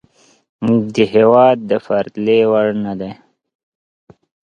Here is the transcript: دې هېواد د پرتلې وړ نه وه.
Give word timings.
دې 0.93 1.05
هېواد 1.15 1.57
د 1.69 1.71
پرتلې 1.85 2.39
وړ 2.51 2.67
نه 2.83 2.93
وه. 2.99 3.11